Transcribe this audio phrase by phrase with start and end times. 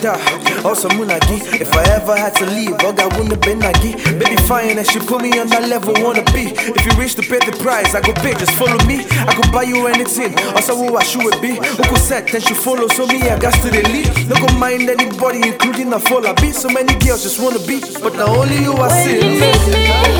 [0.00, 0.12] da.
[0.64, 1.38] Also Munagi.
[1.60, 3.94] If I ever had to leave, Oga wouldn't been Nagi.
[4.18, 6.52] Baby fine and she put me on that level wanna be.
[6.54, 9.06] If you reach to pay the price, I go pay, just follow me.
[9.28, 10.36] I could buy you anything.
[10.54, 11.56] Also who I should be.
[11.56, 12.88] Who could set, then she follow.
[12.88, 14.28] So me, I got to the lead.
[14.28, 16.52] No go mind anybody, including a fall I be.
[16.52, 17.80] So many girls just wanna be.
[18.02, 20.17] But now only you I see.